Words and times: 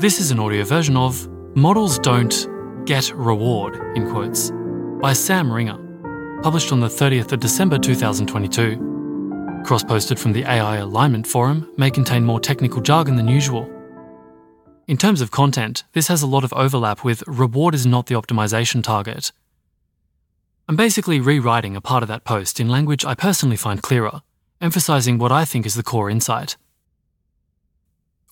This 0.00 0.18
is 0.18 0.30
an 0.30 0.40
audio 0.40 0.64
version 0.64 0.96
of 0.96 1.28
Models 1.54 1.98
Don't 1.98 2.48
Get 2.86 3.12
Reward, 3.14 3.76
in 3.94 4.10
quotes, 4.10 4.50
by 4.98 5.12
Sam 5.12 5.52
Ringer, 5.52 5.76
published 6.42 6.72
on 6.72 6.80
the 6.80 6.86
30th 6.86 7.32
of 7.32 7.40
December 7.40 7.76
2022. 7.76 9.62
Cross 9.62 9.84
posted 9.84 10.18
from 10.18 10.32
the 10.32 10.44
AI 10.44 10.76
Alignment 10.76 11.26
Forum 11.26 11.70
may 11.76 11.90
contain 11.90 12.24
more 12.24 12.40
technical 12.40 12.80
jargon 12.80 13.16
than 13.16 13.28
usual. 13.28 13.70
In 14.88 14.96
terms 14.96 15.20
of 15.20 15.30
content, 15.30 15.84
this 15.92 16.08
has 16.08 16.22
a 16.22 16.26
lot 16.26 16.44
of 16.44 16.54
overlap 16.54 17.04
with 17.04 17.22
reward 17.26 17.74
is 17.74 17.84
not 17.84 18.06
the 18.06 18.14
optimization 18.14 18.82
target. 18.82 19.32
I'm 20.66 20.76
basically 20.76 21.20
rewriting 21.20 21.76
a 21.76 21.82
part 21.82 22.02
of 22.02 22.08
that 22.08 22.24
post 22.24 22.58
in 22.58 22.70
language 22.70 23.04
I 23.04 23.14
personally 23.14 23.58
find 23.58 23.82
clearer, 23.82 24.22
emphasizing 24.62 25.18
what 25.18 25.30
I 25.30 25.44
think 25.44 25.66
is 25.66 25.74
the 25.74 25.82
core 25.82 26.08
insight. 26.08 26.56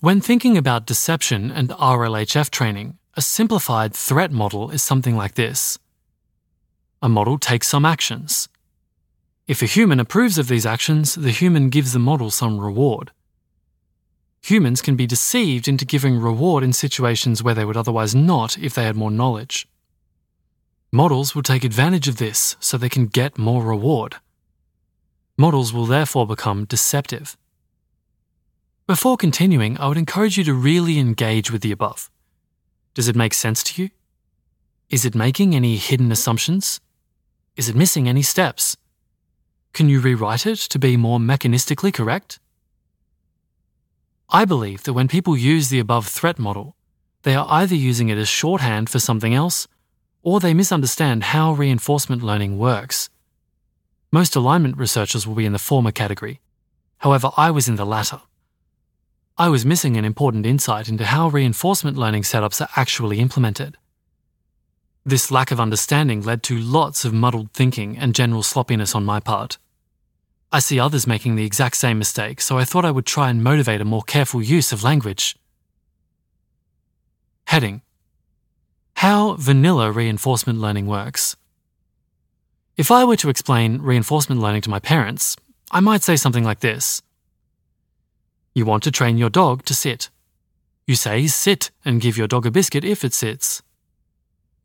When 0.00 0.20
thinking 0.20 0.56
about 0.56 0.86
deception 0.86 1.50
and 1.50 1.70
RLHF 1.70 2.50
training, 2.50 2.98
a 3.16 3.20
simplified 3.20 3.92
threat 3.92 4.30
model 4.30 4.70
is 4.70 4.80
something 4.80 5.16
like 5.16 5.34
this. 5.34 5.77
A 7.02 7.09
model 7.09 7.36
takes 7.36 7.66
some 7.66 7.84
actions. 7.84 8.48
If 9.48 9.60
a 9.60 9.66
human 9.66 9.98
approves 9.98 10.38
of 10.38 10.46
these 10.46 10.64
actions, 10.64 11.16
the 11.16 11.32
human 11.32 11.68
gives 11.68 11.95
the 11.95 11.98
model 11.98 12.30
some 12.30 12.60
reward. 12.60 13.10
Humans 14.42 14.82
can 14.82 14.95
be 14.95 15.04
deceived 15.04 15.66
into 15.66 15.84
giving 15.84 16.20
reward 16.20 16.62
in 16.62 16.73
situations 16.73 17.42
where 17.42 17.54
they 17.54 17.65
would 17.65 17.76
otherwise 17.76 18.15
not 18.15 18.56
if 18.56 18.74
they 18.74 18.84
had 18.84 18.95
more 18.95 19.10
knowledge. 19.10 19.66
Models 20.92 21.34
will 21.34 21.42
take 21.42 21.65
advantage 21.65 22.06
of 22.06 22.18
this 22.18 22.54
so 22.60 22.78
they 22.78 22.88
can 22.88 23.06
get 23.06 23.37
more 23.37 23.65
reward. 23.65 24.15
Models 25.37 25.73
will 25.73 25.87
therefore 25.87 26.24
become 26.24 26.66
deceptive. 26.66 27.37
Before 28.88 29.19
continuing, 29.19 29.77
I 29.77 29.87
would 29.87 29.98
encourage 29.98 30.38
you 30.38 30.45
to 30.45 30.55
really 30.55 30.98
engage 30.98 31.51
with 31.51 31.60
the 31.60 31.73
above. 31.73 32.10
Does 32.95 33.06
it 33.06 33.15
make 33.15 33.34
sense 33.34 33.62
to 33.65 33.83
you? 33.83 33.91
Is 34.88 35.04
it 35.04 35.15
making 35.15 35.54
any 35.54 35.76
hidden 35.76 36.10
assumptions? 36.10 36.80
Is 37.54 37.68
it 37.68 37.77
missing 37.77 38.09
any 38.09 38.23
steps? 38.23 38.79
Can 39.74 39.90
you 39.90 40.01
rewrite 40.01 40.46
it 40.46 40.57
to 40.71 40.79
be 40.79 40.96
more 40.96 41.18
mechanistically 41.18 41.93
correct? 41.93 42.40
I 44.30 44.46
believe 44.46 44.85
that 44.85 44.95
when 44.95 45.07
people 45.07 45.37
use 45.37 45.68
the 45.68 45.80
above 45.80 46.07
threat 46.07 46.38
model, 46.38 46.74
they 47.24 47.34
are 47.34 47.46
either 47.51 47.74
using 47.74 48.09
it 48.09 48.16
as 48.16 48.27
shorthand 48.27 48.88
for 48.88 49.01
something 49.01 49.34
else, 49.34 49.68
or 50.23 50.40
they 50.40 50.55
misunderstand 50.55 51.24
how 51.24 51.52
reinforcement 51.52 52.23
learning 52.23 52.57
works. 52.57 53.10
Most 54.10 54.34
alignment 54.34 54.79
researchers 54.79 55.27
will 55.27 55.34
be 55.34 55.45
in 55.45 55.52
the 55.52 55.59
former 55.59 55.93
category. 55.93 56.40
However, 56.96 57.32
I 57.37 57.51
was 57.51 57.68
in 57.68 57.77
the 57.77 57.84
latter. 57.84 58.23
I 59.40 59.48
was 59.48 59.64
missing 59.64 59.96
an 59.96 60.04
important 60.04 60.46
insight 60.46 60.88
into 60.88 61.04
how 61.04 61.28
reinforcement 61.28 61.96
learning 61.96 62.22
setups 62.24 62.60
are 62.60 62.70
actually 62.74 63.20
implemented. 63.20 63.76
This 65.04 65.31
lack 65.31 65.53
of 65.53 65.60
understanding 65.60 66.22
led 66.22 66.42
to 66.42 66.58
lots 66.58 67.04
of 67.04 67.14
muddled 67.14 67.53
thinking 67.53 67.97
and 67.97 68.16
general 68.16 68.42
sloppiness 68.42 68.97
on 68.97 69.04
my 69.04 69.20
part. 69.20 69.56
I 70.50 70.59
see 70.59 70.81
others 70.81 71.06
making 71.06 71.36
the 71.36 71.44
exact 71.44 71.76
same 71.76 72.00
mistake, 72.00 72.41
so 72.41 72.59
I 72.59 72.64
thought 72.64 72.84
I 72.84 72.91
would 72.91 73.06
try 73.06 73.31
and 73.31 73.44
motivate 73.44 73.81
a 73.81 73.84
more 73.84 74.03
careful 74.03 74.42
use 74.42 74.72
of 74.72 74.82
language. 74.82 75.36
Heading 77.47 77.82
How 78.94 79.34
vanilla 79.34 79.92
reinforcement 79.92 80.59
learning 80.59 80.88
works. 80.88 81.36
If 82.76 82.91
I 82.91 83.04
were 83.04 83.16
to 83.16 83.28
explain 83.28 83.82
reinforcement 83.82 84.41
learning 84.41 84.62
to 84.62 84.70
my 84.70 84.81
parents, 84.81 85.36
I 85.70 85.78
might 85.78 86.03
say 86.03 86.16
something 86.16 86.42
like 86.42 86.59
this 86.59 87.03
you 88.59 88.66
want 88.66 88.82
to 88.82 88.91
train 88.91 89.16
your 89.16 89.31
dog 89.31 89.64
to 89.64 89.75
sit. 89.75 90.10
You 90.87 90.97
say 90.97 91.26
sit 91.28 91.70
and 91.84 92.00
give 92.00 92.19
your 92.19 92.26
dog 92.26 92.44
a 92.44 92.50
biscuit 92.50 92.84
if 92.84 93.04
it 93.04 93.15
sits. 93.15 93.62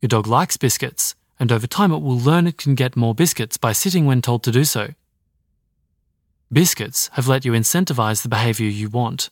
Your 0.02 0.08
dog 0.08 0.26
likes 0.26 0.56
biscuits, 0.56 1.14
and 1.38 1.50
over 1.50 1.66
time 1.66 1.92
it 1.92 2.02
will 2.02 2.18
learn 2.18 2.46
it 2.46 2.58
can 2.58 2.74
get 2.74 2.96
more 2.96 3.14
biscuits 3.14 3.56
by 3.56 3.72
sitting 3.72 4.04
when 4.04 4.20
told 4.20 4.42
to 4.42 4.50
do 4.50 4.64
so. 4.64 4.94
Biscuits 6.52 7.08
have 7.14 7.28
let 7.28 7.44
you 7.44 7.52
incentivize 7.52 8.22
the 8.22 8.28
behavior 8.28 8.68
you 8.68 8.88
want. 8.88 9.30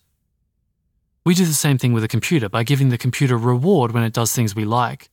We 1.25 1.35
do 1.35 1.45
the 1.45 1.53
same 1.53 1.79
thing 1.79 1.93
with 1.93 2.05
a 2.05 2.09
computer 2.09 2.49
by 2.49 2.65
giving 2.65 2.89
the 2.89 2.99
computer 2.99 3.37
reward 3.37 3.93
when 3.93 4.03
it 4.03 4.13
does 4.13 4.33
things 4.33 4.55
we 4.55 4.65
like. 4.65 5.09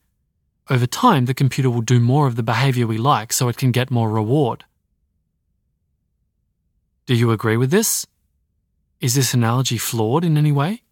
Over 0.68 0.86
time, 0.86 1.26
the 1.26 1.34
computer 1.34 1.70
will 1.70 1.82
do 1.82 2.00
more 2.00 2.26
of 2.26 2.36
the 2.36 2.42
behavior 2.42 2.86
we 2.86 2.98
like 2.98 3.32
so 3.32 3.48
it 3.48 3.56
can 3.56 3.70
get 3.70 3.90
more 3.90 4.10
reward. 4.10 4.64
Do 7.06 7.14
you 7.14 7.30
agree 7.32 7.56
with 7.56 7.70
this? 7.70 8.06
Is 9.00 9.14
this 9.14 9.32
analogy 9.32 9.78
flawed 9.78 10.24
in 10.24 10.36
any 10.36 10.52
way? 10.52 10.82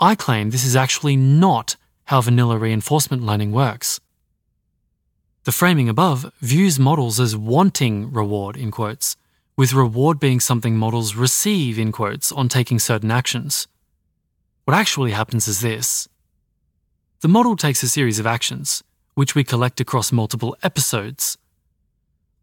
I 0.00 0.14
claim 0.14 0.50
this 0.50 0.64
is 0.64 0.74
actually 0.74 1.16
not 1.16 1.76
how 2.06 2.20
vanilla 2.20 2.58
reinforcement 2.58 3.22
learning 3.22 3.52
works. 3.52 4.00
The 5.44 5.52
framing 5.52 5.88
above 5.88 6.32
views 6.40 6.78
models 6.78 7.20
as 7.20 7.36
wanting 7.36 8.12
reward, 8.12 8.56
in 8.56 8.70
quotes, 8.70 9.16
with 9.56 9.72
reward 9.72 10.18
being 10.18 10.40
something 10.40 10.76
models 10.76 11.14
receive, 11.14 11.78
in 11.78 11.92
quotes, 11.92 12.32
on 12.32 12.48
taking 12.48 12.78
certain 12.78 13.10
actions. 13.10 13.68
What 14.64 14.76
actually 14.76 15.12
happens 15.12 15.48
is 15.48 15.60
this 15.60 16.08
the 17.20 17.28
model 17.28 17.56
takes 17.56 17.82
a 17.82 17.88
series 17.88 18.18
of 18.18 18.26
actions, 18.26 18.84
which 19.14 19.34
we 19.34 19.42
collect 19.42 19.80
across 19.80 20.12
multiple 20.12 20.56
episodes. 20.62 21.38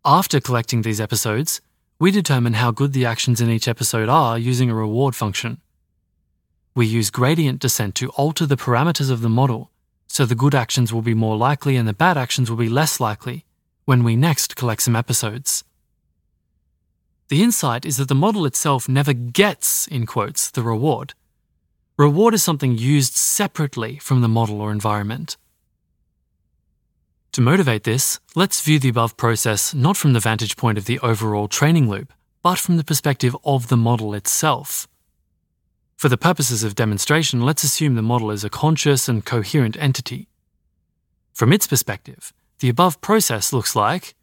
After 0.04 0.42
collecting 0.42 0.82
these 0.82 1.00
episodes, 1.00 1.62
we 1.98 2.12
determine 2.12 2.54
how 2.54 2.72
good 2.72 2.92
the 2.92 3.06
actions 3.06 3.40
in 3.40 3.50
each 3.50 3.68
episode 3.68 4.10
are 4.10 4.38
using 4.38 4.70
a 4.70 4.76
reward 4.76 5.16
function. 5.16 5.62
We 6.76 6.86
use 6.86 7.10
gradient 7.10 7.60
descent 7.60 7.96
to 7.96 8.10
alter 8.10 8.46
the 8.46 8.58
parameters 8.58 9.10
of 9.10 9.22
the 9.22 9.30
model, 9.30 9.72
so 10.08 10.26
the 10.26 10.36
good 10.36 10.54
actions 10.54 10.92
will 10.92 11.02
be 11.02 11.14
more 11.14 11.38
likely 11.38 11.78
and 11.78 11.88
the 11.88 11.94
bad 11.94 12.18
actions 12.18 12.50
will 12.50 12.58
be 12.58 12.68
less 12.68 13.00
likely 13.00 13.46
when 13.86 14.04
we 14.04 14.18
next 14.18 14.58
collect 14.58 14.82
some 14.82 14.96
episodes. 14.96 15.64
The 17.30 17.42
insight 17.42 17.86
is 17.86 17.96
that 17.98 18.10
the 18.10 18.16
model 18.16 18.46
itself 18.46 18.90
never 18.90 19.14
gets, 19.14 19.88
in 19.88 20.06
quotes, 20.06 20.52
the 20.52 20.62
reward. 20.62 21.14
Reward 21.98 22.34
is 22.34 22.44
something 22.44 22.78
used 22.78 23.16
separately 23.16 23.98
from 24.00 24.20
the 24.20 24.28
model 24.28 24.60
or 24.60 24.72
environment. 24.72 25.38
To 27.36 27.42
motivate 27.42 27.84
this, 27.84 28.22
let's 28.34 28.62
view 28.62 28.80
the 28.80 28.88
above 28.88 29.18
process 29.18 29.74
not 29.74 29.98
from 29.98 30.14
the 30.14 30.22
vantage 30.22 30.56
point 30.56 30.78
of 30.78 30.86
the 30.86 31.00
overall 31.00 31.50
training 31.50 31.90
loop, 31.90 32.14
but 32.42 32.58
from 32.58 32.78
the 32.78 32.84
perspective 32.86 33.36
of 33.44 33.68
the 33.68 33.76
model 33.76 34.14
itself. 34.14 34.88
For 35.98 36.08
the 36.08 36.16
purposes 36.16 36.64
of 36.64 36.76
demonstration, 36.76 37.42
let's 37.42 37.66
assume 37.66 37.96
the 37.96 38.02
model 38.02 38.32
is 38.32 38.46
a 38.46 38.50
conscious 38.50 39.10
and 39.10 39.26
coherent 39.26 39.76
entity. 39.76 40.30
From 41.34 41.52
its 41.52 41.68
perspective, 41.68 42.32
the 42.60 42.70
above 42.70 43.02
process 43.02 43.52
looks 43.52 43.76
like 43.76 44.16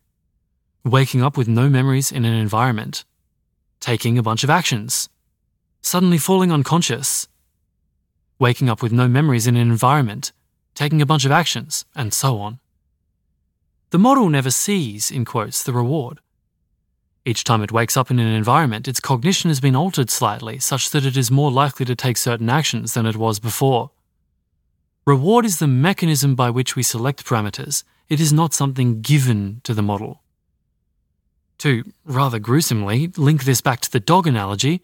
waking 0.83 1.23
up 1.23 1.37
with 1.37 1.49
no 1.49 1.69
memories 1.69 2.11
in 2.11 2.25
an 2.25 2.33
environment, 2.33 3.05
taking 3.79 4.17
a 4.17 4.23
bunch 4.23 4.43
of 4.43 4.49
actions, 4.49 5.11
suddenly 5.83 6.17
falling 6.17 6.51
unconscious, 6.51 7.29
waking 8.39 8.71
up 8.71 8.81
with 8.81 8.91
no 8.91 9.07
memories 9.07 9.47
in 9.47 9.55
an 9.55 9.71
environment, 9.71 10.33
taking 10.75 11.03
a 11.03 11.07
bunch 11.13 11.27
of 11.27 11.31
actions, 11.31 11.85
and 11.95 12.15
so 12.15 12.39
on. 12.39 12.59
The 13.93 13.99
model 13.99 14.31
never 14.31 14.51
sees, 14.51 15.11
in 15.11 15.27
quotes, 15.27 15.63
the 15.63 15.75
reward. 15.75 16.21
Each 17.27 17.45
time 17.45 17.63
it 17.63 17.73
wakes 17.73 17.95
up 17.95 18.11
in 18.11 18.19
an 18.19 18.27
environment, 18.27 18.89
its 18.89 19.01
cognition 19.01 19.51
has 19.51 19.61
been 19.61 19.77
altered 19.77 20.09
slightly, 20.09 20.59
such 20.59 20.89
that 20.91 21.05
it 21.05 21.15
is 21.15 21.31
more 21.31 21.53
likely 21.53 21.85
to 21.85 21.95
take 21.95 22.17
certain 22.17 22.49
actions 22.49 22.95
than 22.95 23.05
it 23.05 23.17
was 23.17 23.39
before. 23.39 23.91
Reward 25.05 25.45
is 25.45 25.59
the 25.59 25.67
mechanism 25.67 26.35
by 26.35 26.49
which 26.49 26.75
we 26.75 26.83
select 26.83 27.27
parameters, 27.27 27.85
it 28.09 28.19
is 28.19 28.33
not 28.33 28.55
something 28.55 29.03
given 29.03 29.61
to 29.63 29.75
the 29.75 29.83
model. 29.83 30.23
To, 31.59 31.85
rather 32.07 32.39
gruesomely, 32.39 33.09
link 33.19 33.45
this 33.45 33.61
back 33.61 33.81
to 33.81 33.93
the 33.93 34.01
dog 34.01 34.27
analogy, 34.27 34.81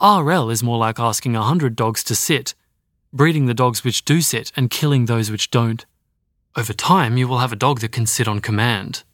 RL 0.00 0.48
is 0.48 0.62
more 0.62 0.78
like 0.78 0.98
asking 0.98 1.36
a 1.36 1.42
hundred 1.42 1.76
dogs 1.76 2.02
to 2.04 2.14
sit, 2.14 2.54
breeding 3.12 3.44
the 3.44 3.52
dogs 3.52 3.84
which 3.84 4.06
do 4.06 4.22
sit 4.22 4.50
and 4.56 4.70
killing 4.70 5.04
those 5.04 5.30
which 5.30 5.50
don't. 5.50 5.84
Over 6.56 6.72
time, 6.72 7.16
you 7.16 7.28
will 7.28 7.38
have 7.38 7.52
a 7.52 7.56
dog 7.56 7.80
that 7.80 7.92
can 7.92 8.06
sit 8.06 8.26
on 8.26 8.40
command. 8.40 9.04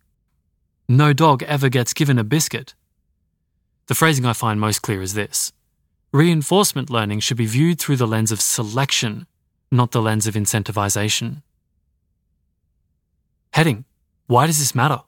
No 0.88 1.12
dog 1.12 1.42
ever 1.42 1.68
gets 1.68 1.92
given 1.92 2.18
a 2.18 2.24
biscuit. 2.24 2.74
The 3.88 3.94
phrasing 3.94 4.24
I 4.24 4.32
find 4.32 4.58
most 4.58 4.80
clear 4.80 5.02
is 5.02 5.14
this 5.14 5.52
reinforcement 6.12 6.88
learning 6.88 7.20
should 7.20 7.36
be 7.36 7.44
viewed 7.44 7.78
through 7.78 7.96
the 7.96 8.06
lens 8.06 8.32
of 8.32 8.40
selection, 8.40 9.26
not 9.70 9.90
the 9.90 10.00
lens 10.00 10.26
of 10.26 10.34
incentivization. 10.34 11.42
Heading 13.52 13.84
Why 14.26 14.46
does 14.46 14.58
this 14.58 14.74
matter? 14.74 15.02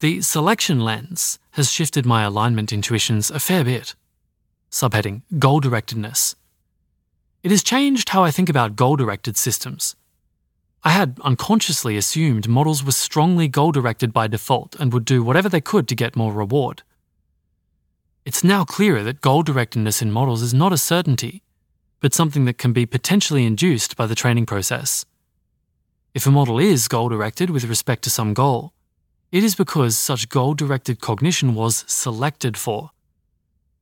The 0.00 0.22
selection 0.22 0.80
lens 0.80 1.38
has 1.52 1.70
shifted 1.70 2.06
my 2.06 2.22
alignment 2.22 2.72
intuitions 2.72 3.30
a 3.30 3.38
fair 3.38 3.62
bit. 3.62 3.94
Subheading 4.70 5.22
Goal 5.38 5.60
directedness. 5.60 6.34
It 7.42 7.50
has 7.50 7.62
changed 7.62 8.08
how 8.08 8.24
I 8.24 8.30
think 8.30 8.48
about 8.48 8.74
goal 8.74 8.96
directed 8.96 9.36
systems. 9.36 9.96
I 10.86 10.90
had 10.90 11.18
unconsciously 11.22 11.96
assumed 11.96 12.46
models 12.46 12.84
were 12.84 12.92
strongly 12.92 13.48
goal 13.48 13.72
directed 13.72 14.12
by 14.12 14.26
default 14.26 14.76
and 14.78 14.92
would 14.92 15.06
do 15.06 15.24
whatever 15.24 15.48
they 15.48 15.62
could 15.62 15.88
to 15.88 15.94
get 15.94 16.14
more 16.14 16.32
reward. 16.32 16.82
It's 18.26 18.44
now 18.44 18.64
clearer 18.64 19.02
that 19.02 19.22
goal 19.22 19.42
directedness 19.42 20.02
in 20.02 20.12
models 20.12 20.42
is 20.42 20.52
not 20.52 20.74
a 20.74 20.78
certainty, 20.78 21.42
but 22.00 22.12
something 22.12 22.44
that 22.44 22.58
can 22.58 22.74
be 22.74 22.84
potentially 22.84 23.46
induced 23.46 23.96
by 23.96 24.06
the 24.06 24.14
training 24.14 24.44
process. 24.44 25.06
If 26.12 26.26
a 26.26 26.30
model 26.30 26.58
is 26.58 26.86
goal 26.86 27.08
directed 27.08 27.48
with 27.48 27.64
respect 27.64 28.04
to 28.04 28.10
some 28.10 28.34
goal, 28.34 28.74
it 29.32 29.42
is 29.42 29.54
because 29.54 29.96
such 29.96 30.28
goal 30.28 30.52
directed 30.52 31.00
cognition 31.00 31.54
was 31.54 31.84
selected 31.88 32.58
for. 32.58 32.90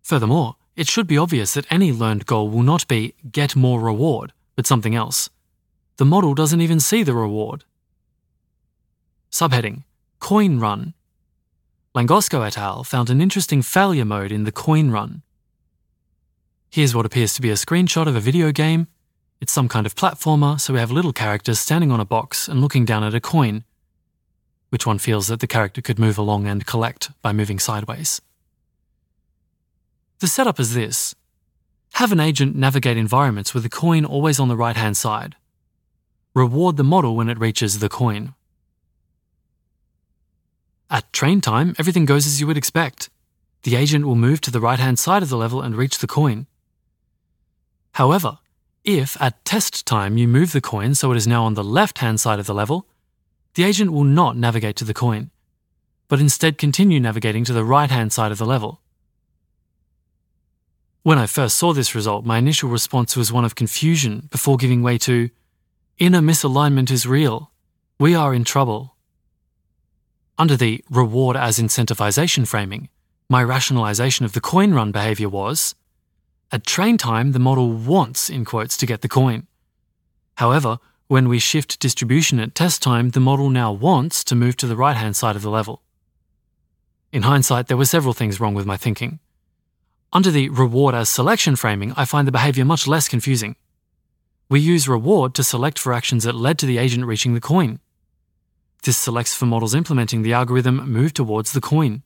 Furthermore, 0.03 0.55
it 0.77 0.87
should 0.87 1.09
be 1.09 1.19
obvious 1.19 1.55
that 1.55 1.71
any 1.71 1.91
learned 1.93 2.27
goal 2.27 2.49
will 2.49 2.63
not 2.63 2.87
be 2.87 3.15
get 3.31 3.57
more 3.57 3.81
reward, 3.81 4.33
but 4.55 4.69
something 4.69 4.95
else. 4.95 5.31
The 6.03 6.07
model 6.17 6.35
doesn't 6.35 6.61
even 6.61 6.81
see 6.81 7.05
the 7.05 7.15
reward. 7.15 7.63
Subheading 9.31 9.85
Coin 10.19 10.59
Run. 10.59 10.95
Langosco 11.95 12.45
et 12.45 12.59
al. 12.59 12.83
found 12.83 13.09
an 13.09 13.21
interesting 13.21 13.63
failure 13.63 14.05
mode 14.05 14.33
in 14.33 14.43
the 14.43 14.51
coin 14.51 14.91
run. 14.91 15.23
Here's 16.71 16.93
what 16.93 17.07
appears 17.07 17.35
to 17.35 17.41
be 17.41 17.51
a 17.51 17.55
screenshot 17.55 18.09
of 18.09 18.17
a 18.17 18.21
video 18.21 18.51
game. 18.51 18.89
It's 19.41 19.53
some 19.53 19.69
kind 19.69 19.87
of 19.87 19.95
platformer, 19.95 20.61
so 20.61 20.73
we 20.73 20.81
have 20.81 20.91
little 20.91 21.13
characters 21.13 21.61
standing 21.61 21.93
on 21.93 22.01
a 22.01 22.05
box 22.05 22.49
and 22.49 22.61
looking 22.61 22.85
down 22.85 23.05
at 23.05 23.15
a 23.15 23.21
coin, 23.21 23.63
which 24.71 24.85
one 24.85 24.99
feels 24.99 25.29
that 25.29 25.39
the 25.39 25.47
character 25.47 25.81
could 25.81 26.01
move 26.01 26.19
along 26.19 26.49
and 26.49 26.67
collect 26.67 27.13
by 27.23 27.33
moving 27.33 27.61
sideways. 27.61 28.21
The 30.19 30.27
setup 30.27 30.59
is 30.59 30.75
this 30.75 31.15
have 31.93 32.11
an 32.11 32.19
agent 32.19 32.57
navigate 32.57 32.97
environments 32.97 33.55
with 33.55 33.63
the 33.63 33.69
coin 33.69 34.05
always 34.05 34.41
on 34.41 34.49
the 34.49 34.57
right 34.57 34.77
hand 34.77 34.97
side. 34.97 35.37
Reward 36.35 36.79
the 36.79 36.85
model 36.85 37.15
when 37.15 37.29
it 37.29 37.39
reaches 37.39 37.79
the 37.79 37.91
coin. 37.91 38.35
At 40.89 41.13
train 41.13 41.41
time, 41.41 41.75
everything 41.79 42.07
goes 42.07 42.27
as 42.27 42.41
you 42.41 42.47
would 42.47 42.57
expect. 42.57 43.11
The 43.65 43.77
agent 43.77 44.07
will 44.07 44.15
move 44.15 44.41
to 44.43 44.51
the 44.51 44.61
right 44.61 44.79
hand 44.79 44.99
side 44.99 45.23
of 45.23 45.29
the 45.29 45.37
level 45.37 45.61
and 45.61 45.77
reach 45.77 45.99
the 45.99 46.07
coin. 46.07 46.47
However, 47.93 48.39
if 48.85 49.21
at 49.21 49.45
test 49.45 49.87
time 49.87 50.17
you 50.17 50.27
move 50.27 50.53
the 50.53 50.61
coin 50.61 50.95
so 50.95 51.13
it 51.13 51.17
is 51.17 51.27
now 51.27 51.45
on 51.45 51.55
the 51.55 51.63
left 51.63 51.99
hand 51.99 52.19
side 52.19 52.39
of 52.39 52.47
the 52.47 52.55
level, 52.55 52.87
the 53.55 53.65
agent 53.65 53.93
will 53.93 54.05
not 54.05 54.37
navigate 54.37 54.77
to 54.77 54.85
the 54.85 54.95
coin, 54.95 55.31
but 56.09 56.19
instead 56.19 56.57
continue 56.57 56.99
navigating 56.99 57.45
to 57.45 57.53
the 57.53 57.65
right 57.65 57.91
hand 57.91 58.13
side 58.13 58.33
of 58.33 58.39
the 58.39 58.47
level. 58.47 58.81
When 61.03 61.19
I 61.19 61.27
first 61.27 61.59
saw 61.59 61.73
this 61.73 61.95
result, 61.95 62.25
my 62.25 62.39
initial 62.39 62.71
response 62.71 63.17
was 63.17 63.33
one 63.33 63.45
of 63.45 63.55
confusion 63.55 64.29
before 64.31 64.57
giving 64.57 64.83
way 64.83 64.97
to 64.99 65.31
inner 66.03 66.21
misalignment 66.21 66.91
is 66.91 67.07
real. 67.07 67.53
We 68.01 68.13
are 68.13 68.35
in 68.35 68.43
trouble. 68.43 68.97
Under 70.37 70.57
the 70.57 70.85
reward 70.91 71.37
as 71.37 71.61
incentivization 71.61 72.45
framing, 72.45 72.89
my 73.29 73.45
rationalization 73.45 74.25
of 74.25 74.33
the 74.33 74.41
coin 74.41 74.75
run 74.75 74.91
behavior 74.91 75.29
was 75.29 75.77
at 76.51 76.67
train 76.67 76.99
time, 76.99 77.31
the 77.31 77.39
model 77.39 77.73
wants, 77.73 78.29
in 78.29 78.45
quotes, 78.45 78.77
to 78.79 78.85
get 78.85 79.03
the 79.03 79.09
coin. 79.09 79.47
However, 80.35 80.81
when 81.07 81.29
we 81.29 81.39
shift 81.39 81.79
distribution 81.79 82.41
at 82.41 82.57
test 82.57 82.83
time, 82.83 83.11
the 83.11 83.21
model 83.21 83.49
now 83.49 83.71
wants 83.71 84.25
to 84.25 84.35
move 84.35 84.57
to 84.57 84.67
the 84.67 84.77
right 84.77 84.97
hand 84.97 85.15
side 85.15 85.37
of 85.37 85.43
the 85.43 85.51
level. 85.51 85.83
In 87.13 87.23
hindsight, 87.23 87.69
there 87.69 87.77
were 87.77 87.85
several 87.85 88.13
things 88.13 88.41
wrong 88.41 88.55
with 88.55 88.67
my 88.67 88.77
thinking. 88.77 89.21
Under 90.13 90.33
the 90.33 90.49
reward 90.49 90.97
as 90.97 91.09
selection 91.09 91.55
framing, 91.55 91.93
I 91.97 92.07
find 92.07 92.27
the 92.27 92.33
behavior 92.33 92.65
much 92.65 92.89
less 92.89 93.09
confusing. 93.09 93.55
We 94.53 94.61
use 94.61 94.87
reward 94.87 95.33
to 95.37 95.43
select 95.43 95.79
for 95.79 95.95
actions 95.95 96.25
that 96.25 96.35
led 96.35 96.59
to 96.59 96.67
the 96.67 96.77
agent 96.77 97.07
reaching 97.07 97.33
the 97.33 97.41
coin. 97.41 97.81
This 98.83 98.99
selects 98.99 99.35
for 99.35 99.47
models 99.47 99.75
implementing 99.75 100.21
the 100.21 100.35
algorithm 100.35 100.93
move 100.93 101.15
towards 101.15 101.53
the 101.53 101.61
coin. 101.63 102.03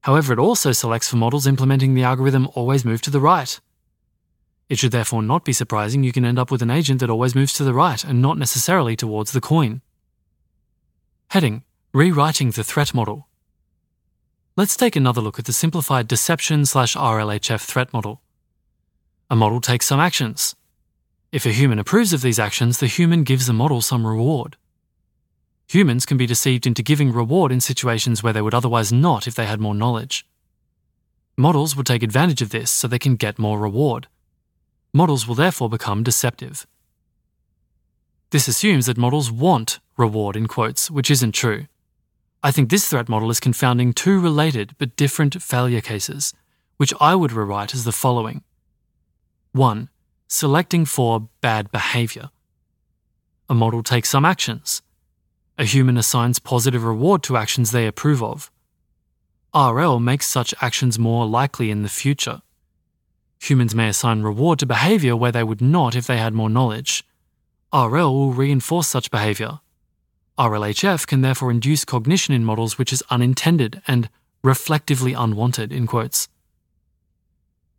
However, 0.00 0.32
it 0.32 0.40
also 0.40 0.72
selects 0.72 1.08
for 1.08 1.18
models 1.18 1.46
implementing 1.46 1.94
the 1.94 2.02
algorithm 2.02 2.48
always 2.56 2.84
move 2.84 3.00
to 3.02 3.10
the 3.10 3.20
right. 3.20 3.60
It 4.68 4.80
should 4.80 4.90
therefore 4.90 5.22
not 5.22 5.44
be 5.44 5.52
surprising 5.52 6.02
you 6.02 6.10
can 6.10 6.24
end 6.24 6.36
up 6.36 6.50
with 6.50 6.62
an 6.62 6.70
agent 6.72 6.98
that 6.98 7.10
always 7.10 7.36
moves 7.36 7.52
to 7.52 7.62
the 7.62 7.72
right 7.72 8.02
and 8.02 8.20
not 8.20 8.38
necessarily 8.38 8.96
towards 8.96 9.30
the 9.30 9.40
coin. 9.40 9.82
Heading 11.28 11.62
Rewriting 11.92 12.50
the 12.50 12.64
threat 12.64 12.92
model. 12.92 13.28
Let's 14.56 14.76
take 14.76 14.96
another 14.96 15.20
look 15.20 15.38
at 15.38 15.44
the 15.44 15.52
simplified 15.52 16.08
deception 16.08 16.66
slash 16.66 16.96
RLHF 16.96 17.64
threat 17.64 17.92
model. 17.92 18.20
A 19.30 19.36
model 19.36 19.60
takes 19.60 19.86
some 19.86 20.00
actions. 20.00 20.56
If 21.36 21.44
a 21.44 21.52
human 21.52 21.78
approves 21.78 22.14
of 22.14 22.22
these 22.22 22.38
actions, 22.38 22.78
the 22.78 22.86
human 22.86 23.22
gives 23.22 23.46
the 23.46 23.52
model 23.52 23.82
some 23.82 24.06
reward. 24.06 24.56
Humans 25.68 26.06
can 26.06 26.16
be 26.16 26.24
deceived 26.24 26.66
into 26.66 26.82
giving 26.82 27.12
reward 27.12 27.52
in 27.52 27.60
situations 27.60 28.22
where 28.22 28.32
they 28.32 28.40
would 28.40 28.54
otherwise 28.54 28.90
not 28.90 29.26
if 29.26 29.34
they 29.34 29.44
had 29.44 29.60
more 29.60 29.74
knowledge. 29.74 30.26
Models 31.36 31.76
will 31.76 31.84
take 31.84 32.02
advantage 32.02 32.40
of 32.40 32.48
this 32.48 32.70
so 32.70 32.88
they 32.88 32.98
can 32.98 33.16
get 33.16 33.38
more 33.38 33.60
reward. 33.60 34.06
Models 34.94 35.28
will 35.28 35.34
therefore 35.34 35.68
become 35.68 36.02
deceptive. 36.02 36.66
This 38.30 38.48
assumes 38.48 38.86
that 38.86 38.96
models 38.96 39.30
want 39.30 39.78
reward 39.98 40.36
in 40.36 40.46
quotes, 40.46 40.90
which 40.90 41.10
isn't 41.10 41.32
true. 41.32 41.66
I 42.42 42.50
think 42.50 42.70
this 42.70 42.88
threat 42.88 43.10
model 43.10 43.28
is 43.28 43.40
confounding 43.40 43.92
two 43.92 44.18
related 44.18 44.74
but 44.78 44.96
different 44.96 45.42
failure 45.42 45.82
cases, 45.82 46.32
which 46.78 46.94
I 46.98 47.14
would 47.14 47.32
rewrite 47.32 47.74
as 47.74 47.84
the 47.84 47.92
following 47.92 48.42
1. 49.52 49.90
Selecting 50.28 50.84
for 50.84 51.28
bad 51.40 51.70
behavior. 51.70 52.30
A 53.48 53.54
model 53.54 53.82
takes 53.82 54.08
some 54.08 54.24
actions. 54.24 54.82
A 55.56 55.64
human 55.64 55.96
assigns 55.96 56.40
positive 56.40 56.82
reward 56.82 57.22
to 57.24 57.36
actions 57.36 57.70
they 57.70 57.86
approve 57.86 58.22
of. 58.22 58.50
RL 59.54 60.00
makes 60.00 60.26
such 60.26 60.52
actions 60.60 60.98
more 60.98 61.26
likely 61.26 61.70
in 61.70 61.82
the 61.82 61.88
future. 61.88 62.42
Humans 63.40 63.74
may 63.74 63.88
assign 63.88 64.22
reward 64.22 64.58
to 64.58 64.66
behavior 64.66 65.14
where 65.16 65.32
they 65.32 65.44
would 65.44 65.60
not 65.60 65.94
if 65.94 66.06
they 66.06 66.18
had 66.18 66.34
more 66.34 66.50
knowledge. 66.50 67.04
RL 67.72 68.12
will 68.12 68.32
reinforce 68.32 68.88
such 68.88 69.10
behavior. 69.10 69.60
RLHF 70.38 71.06
can 71.06 71.22
therefore 71.22 71.50
induce 71.52 71.84
cognition 71.84 72.34
in 72.34 72.44
models 72.44 72.78
which 72.78 72.92
is 72.92 73.02
unintended 73.10 73.80
and 73.86 74.10
reflectively 74.42 75.12
unwanted, 75.12 75.72
in 75.72 75.86
quotes. 75.86 76.28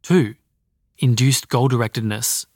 2. 0.03 0.35
Induced 0.99 1.47
goal 1.47 1.69
directedness. 1.69 2.47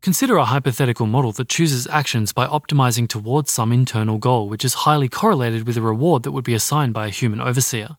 Consider 0.00 0.38
a 0.38 0.46
hypothetical 0.46 1.04
model 1.04 1.30
that 1.32 1.50
chooses 1.50 1.86
actions 1.88 2.32
by 2.32 2.46
optimizing 2.46 3.06
towards 3.06 3.52
some 3.52 3.70
internal 3.70 4.16
goal 4.16 4.48
which 4.48 4.64
is 4.64 4.88
highly 4.88 5.10
correlated 5.10 5.66
with 5.66 5.76
a 5.76 5.82
reward 5.82 6.22
that 6.22 6.32
would 6.32 6.42
be 6.42 6.54
assigned 6.54 6.94
by 6.94 7.08
a 7.08 7.10
human 7.10 7.38
overseer. 7.38 7.98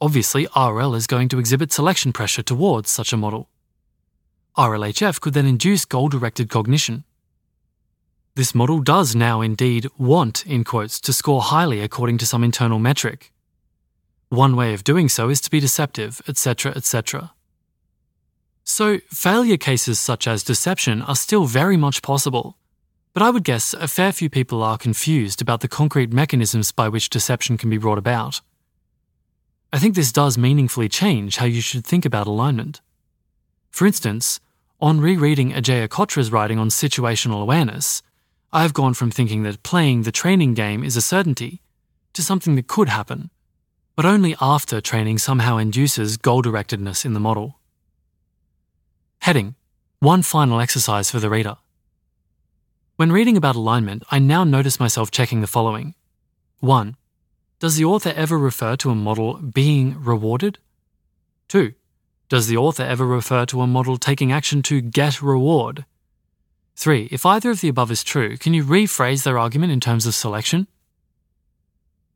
Obviously, 0.00 0.48
RL 0.56 0.96
is 0.96 1.06
going 1.06 1.28
to 1.28 1.38
exhibit 1.38 1.72
selection 1.72 2.12
pressure 2.12 2.42
towards 2.42 2.90
such 2.90 3.12
a 3.12 3.16
model. 3.16 3.48
RLHF 4.58 5.20
could 5.20 5.34
then 5.34 5.46
induce 5.46 5.84
goal 5.84 6.08
directed 6.08 6.48
cognition. 6.48 7.04
This 8.34 8.56
model 8.56 8.80
does 8.80 9.14
now 9.14 9.40
indeed 9.40 9.86
want, 9.96 10.44
in 10.48 10.64
quotes, 10.64 11.00
to 11.02 11.12
score 11.12 11.42
highly 11.42 11.80
according 11.80 12.18
to 12.18 12.26
some 12.26 12.42
internal 12.42 12.80
metric. 12.80 13.32
One 14.30 14.56
way 14.56 14.74
of 14.74 14.82
doing 14.82 15.08
so 15.08 15.28
is 15.28 15.40
to 15.42 15.50
be 15.50 15.60
deceptive, 15.60 16.20
etc., 16.26 16.72
etc. 16.72 17.34
So, 18.64 18.98
failure 19.08 19.56
cases 19.56 19.98
such 19.98 20.26
as 20.26 20.44
deception 20.44 21.02
are 21.02 21.16
still 21.16 21.46
very 21.46 21.76
much 21.76 22.02
possible, 22.02 22.56
but 23.12 23.22
I 23.22 23.30
would 23.30 23.44
guess 23.44 23.74
a 23.74 23.88
fair 23.88 24.12
few 24.12 24.30
people 24.30 24.62
are 24.62 24.78
confused 24.78 25.42
about 25.42 25.60
the 25.60 25.68
concrete 25.68 26.12
mechanisms 26.12 26.72
by 26.72 26.88
which 26.88 27.10
deception 27.10 27.58
can 27.58 27.70
be 27.70 27.78
brought 27.78 27.98
about. 27.98 28.40
I 29.72 29.78
think 29.78 29.94
this 29.94 30.12
does 30.12 30.38
meaningfully 30.38 30.88
change 30.88 31.36
how 31.36 31.46
you 31.46 31.60
should 31.60 31.84
think 31.84 32.04
about 32.04 32.26
alignment. 32.26 32.80
For 33.70 33.86
instance, 33.86 34.38
on 34.80 35.00
rereading 35.00 35.52
Ajeya 35.52 35.88
Cotra's 35.88 36.30
writing 36.30 36.58
on 36.58 36.68
situational 36.68 37.42
awareness, 37.42 38.02
I've 38.52 38.74
gone 38.74 38.94
from 38.94 39.10
thinking 39.10 39.44
that 39.44 39.62
playing 39.62 40.02
the 40.02 40.12
training 40.12 40.54
game 40.54 40.84
is 40.84 40.96
a 40.96 41.00
certainty 41.00 41.62
to 42.12 42.22
something 42.22 42.54
that 42.56 42.66
could 42.66 42.90
happen, 42.90 43.30
but 43.96 44.04
only 44.04 44.36
after 44.40 44.80
training 44.80 45.18
somehow 45.18 45.56
induces 45.56 46.16
goal 46.16 46.42
directedness 46.42 47.04
in 47.04 47.14
the 47.14 47.20
model. 47.20 47.58
Heading 49.22 49.54
One 50.00 50.22
final 50.22 50.60
exercise 50.60 51.08
for 51.08 51.20
the 51.20 51.30
reader. 51.30 51.56
When 52.96 53.12
reading 53.12 53.36
about 53.36 53.54
alignment, 53.54 54.02
I 54.10 54.18
now 54.18 54.42
notice 54.42 54.80
myself 54.80 55.12
checking 55.12 55.40
the 55.40 55.46
following 55.46 55.94
1. 56.58 56.96
Does 57.60 57.76
the 57.76 57.84
author 57.84 58.12
ever 58.16 58.36
refer 58.36 58.74
to 58.74 58.90
a 58.90 58.96
model 58.96 59.34
being 59.34 59.94
rewarded? 60.02 60.58
2. 61.46 61.72
Does 62.28 62.48
the 62.48 62.56
author 62.56 62.82
ever 62.82 63.06
refer 63.06 63.46
to 63.46 63.60
a 63.60 63.66
model 63.68 63.96
taking 63.96 64.32
action 64.32 64.60
to 64.62 64.80
get 64.80 65.22
reward 65.22 65.84
3. 66.74 67.08
If 67.12 67.24
either 67.24 67.52
of 67.52 67.60
the 67.60 67.68
above 67.68 67.92
is 67.92 68.02
true, 68.02 68.36
can 68.36 68.54
you 68.54 68.64
rephrase 68.64 69.22
their 69.22 69.38
argument 69.38 69.70
in 69.70 69.78
terms 69.78 70.04
of 70.04 70.16
selection? 70.16 70.66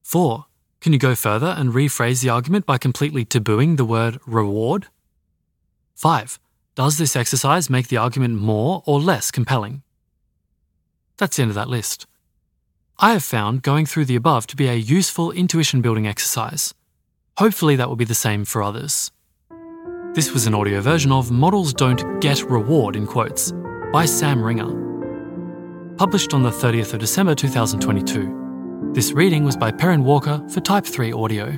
4. 0.02 0.46
Can 0.80 0.92
you 0.92 0.98
go 0.98 1.14
further 1.14 1.54
and 1.56 1.72
rephrase 1.72 2.20
the 2.20 2.30
argument 2.30 2.66
by 2.66 2.78
completely 2.78 3.25
tabooing 3.25 3.76
the 3.76 3.84
word 3.84 4.18
reward? 4.26 4.88
5. 5.94 6.40
Does 6.76 6.99
this 6.99 7.16
exercise 7.16 7.71
make 7.71 7.88
the 7.88 7.97
argument 7.97 8.35
more 8.35 8.83
or 8.85 9.00
less 9.00 9.30
compelling? 9.30 9.83
That's 11.16 11.37
the 11.37 11.42
end 11.42 11.50
of 11.50 11.54
that 11.54 11.71
list. 11.71 12.06
I 12.99 13.14
have 13.14 13.25
found 13.25 13.62
going 13.62 13.87
through 13.87 14.04
the 14.04 14.14
above 14.14 14.47
to 14.49 14.56
be 14.56 14.68
a 14.68 14.75
useful 14.75 15.33
intuition 15.33 15.80
building 15.80 16.06
exercise. 16.06 16.75
Hopefully, 17.38 17.76
that 17.76 17.88
will 17.88 17.97
be 17.97 18.04
the 18.04 18.14
same 18.14 18.45
for 18.45 18.62
others. 18.62 19.11
This 20.12 20.35
was 20.35 20.47
an 20.47 20.54
audio 20.54 20.83
version 20.83 21.12
of 21.12 21.30
Models 21.30 21.73
Don't 21.73 22.21
Get 22.21 22.42
Reward 22.42 22.95
in 22.95 23.06
quotes 23.06 23.54
by 23.90 24.04
Sam 24.04 24.42
Ringer. 24.42 25.95
Published 25.97 26.35
on 26.35 26.42
the 26.42 26.50
30th 26.50 26.92
of 26.92 27.00
December 27.00 27.35
2022. 27.35 28.90
This 28.92 29.12
reading 29.12 29.45
was 29.45 29.56
by 29.56 29.71
Perrin 29.73 30.04
Walker 30.04 30.47
for 30.50 30.61
Type 30.61 30.85
3 30.85 31.12
Audio. 31.12 31.56